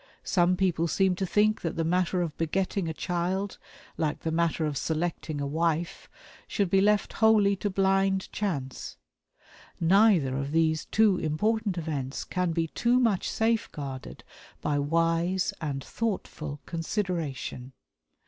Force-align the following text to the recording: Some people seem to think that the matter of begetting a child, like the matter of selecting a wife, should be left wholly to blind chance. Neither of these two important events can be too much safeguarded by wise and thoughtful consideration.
Some 0.23 0.57
people 0.57 0.87
seem 0.87 1.13
to 1.17 1.27
think 1.27 1.61
that 1.61 1.75
the 1.75 1.83
matter 1.83 2.23
of 2.23 2.35
begetting 2.35 2.87
a 2.87 2.91
child, 2.93 3.59
like 3.97 4.21
the 4.21 4.31
matter 4.31 4.65
of 4.65 4.75
selecting 4.75 5.39
a 5.39 5.45
wife, 5.45 6.09
should 6.47 6.71
be 6.71 6.81
left 6.81 7.13
wholly 7.13 7.55
to 7.57 7.69
blind 7.69 8.31
chance. 8.31 8.97
Neither 9.79 10.35
of 10.35 10.53
these 10.53 10.85
two 10.85 11.17
important 11.19 11.77
events 11.77 12.23
can 12.23 12.51
be 12.51 12.65
too 12.69 12.99
much 12.99 13.29
safeguarded 13.29 14.23
by 14.59 14.79
wise 14.79 15.53
and 15.61 15.83
thoughtful 15.83 16.59
consideration. 16.65 17.71